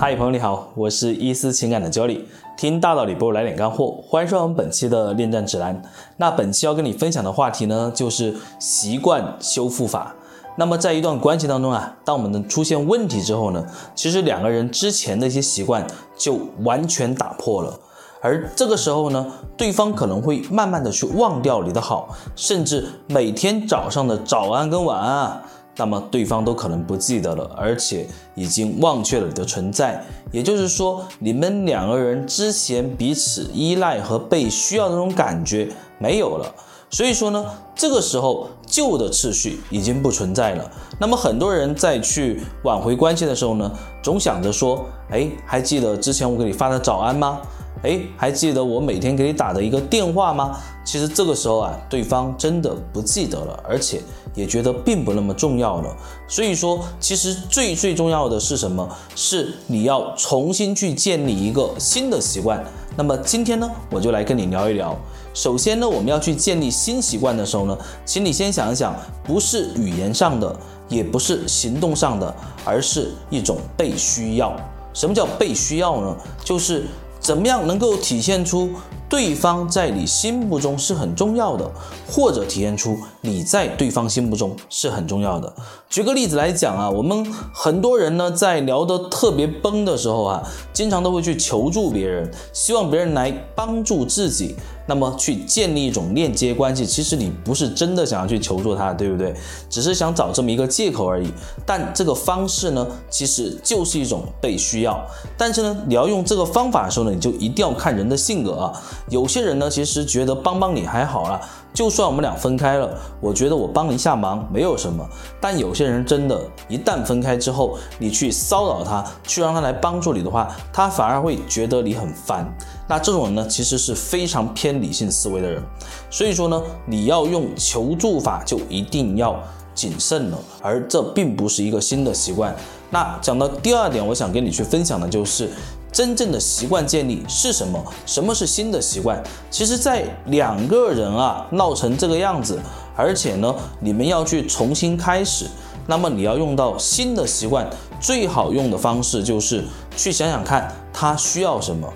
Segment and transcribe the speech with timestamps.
[0.00, 2.22] 嗨，朋友你好，我是伊思情感的 Jolly，
[2.56, 5.82] 听大道理不如来点干货，欢迎收看我们本期的恋战指南。
[6.16, 10.14] 那本期要跟你分享的话题呢，就是习惯修复法。
[10.56, 13.62] 那么在一段关系当中啊，当我们的出现问题之后呢，
[13.94, 15.86] 其实两个人之前的一些习惯
[16.16, 17.78] 就完全打破了，
[18.22, 25.42] 而这个时候呢，对方可能会慢慢的去忘掉你的好，甚至每天早上的早安跟晚安啊。
[25.80, 30.04] 那么对方都可能不记得了，而且已经忘却了你的存在。
[30.30, 36.54] 也就是说，你们两个人之前彼此依赖和被需要的那种感觉没有了。
[36.90, 37.42] 所以说呢，
[37.74, 40.70] 这个时候旧的次序已经不存在了。
[40.98, 47.40] 那么很多人在去挽回关系的时候呢，总想着说，哎，还记得之前我给你发的早安吗？
[47.84, 50.58] 哎，还记得我每天给你打的一个电话吗？
[50.90, 54.02] 其实这个时候啊，对方真的不记得了，而且
[54.34, 55.96] 也觉得并不那么重要了。
[56.26, 58.88] 所以说，其实最最重要的是什么？
[59.14, 62.64] 是你要重新去建立一个新的习惯。
[62.96, 64.98] 那么今天呢，我就来跟你聊一聊。
[65.32, 70.56] 首先呢，我们要去建立新习惯的时候呢，请你先想一想，不是语言上的，
[70.88, 74.56] 也不是行动上的，而是一种被需要。
[74.92, 76.16] 什么叫被需要呢？
[76.44, 76.86] 就是。
[77.22, 78.70] 怎么样能够体现出
[79.10, 81.68] 对方在你心目中是很重要的，
[82.08, 85.52] 或者体现出你在对方心目中是很重要的？
[85.88, 90.40] 举个例子来讲啊，我们很多人呢在聊得特别崩的时候啊，
[90.72, 94.54] 经常都会去求助别人，希望别人来帮助自己。
[94.86, 99.32] 那么去建立一种链接关系，其实你不是真的想要去求助他，对不对？
[99.68, 101.32] 只是想找这么一个借口而已。
[101.64, 105.00] 但这个方式呢，其实就是一种被需要。
[105.36, 108.82] 但是呢，你要用这个方法的时候呢，你就一定要看人的性格啊。
[109.08, 111.40] 有些人呢，其实觉得帮帮你还好啦。
[111.72, 115.08] 就算我们俩分开了，我觉得我帮一下忙没有什么。
[115.40, 122.44] 但有些人真的，一旦分开之后，你去骚扰他，去让他来帮助你的话，他反而会觉得你很烦。
[122.88, 125.62] 那这种人呢，其实是非常偏理性思维的人。
[126.10, 129.40] 所以说呢，你要用求助法，就一定要
[129.72, 130.38] 谨慎了。
[130.60, 132.54] 而这并不是一个新的习惯。
[132.90, 135.48] 那讲到第二点，我想跟你去分享的就是。
[135.92, 137.84] 真正的习惯建立是什么？
[138.06, 139.22] 什么是新的习惯？
[139.50, 142.58] 其实，在两个人啊闹成这个样子，
[142.96, 145.46] 而且呢，你们要去重新开始，
[145.86, 147.68] 那么你要用到新的习惯，
[148.00, 149.64] 最好用的方式就是
[149.96, 151.92] 去想想看他需要什么。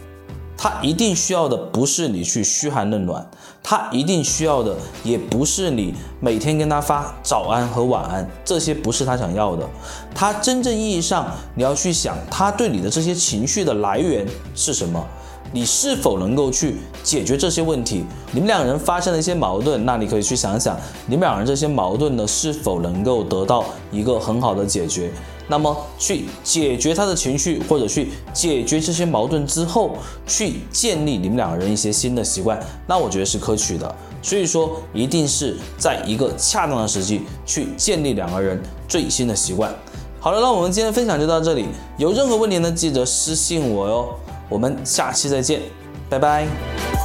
[0.64, 3.28] 他一定需要的不是你去嘘寒问暖，
[3.62, 9.68] 他一定需要的也不是你每天跟他发早安和晚安，这些不是他想要的。
[10.14, 15.06] 他真正意义上，你要去想他对你的这些情绪的来源是什么，
[15.52, 18.02] 你是否能够去解决这些问题？
[18.32, 25.12] 你们两人发生了一些矛盾，那你可以去想想，你们两人这些矛盾呢，是否能够得到一个很好的解决？
[25.48, 29.96] 那么去解决他的情绪，或者去解决这些矛盾之后，
[30.26, 33.94] 去建立你们两个人一些新的习惯，那我觉得是可取的。
[34.22, 39.74] 所以说，一定是在一个恰当的时机去建立两个人最新的习惯。
[40.18, 41.66] 好了，那我们今天分享就到这里。
[41.98, 44.08] 有任何问题呢，记得私信我哟。
[44.48, 45.60] 我们下期再见，
[46.08, 47.03] 拜拜。